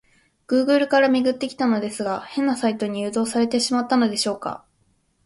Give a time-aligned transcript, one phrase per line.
[0.47, 4.65] グーグルから辿ってきたのですが、変なサイトに誘導されてしまったのでしょうか？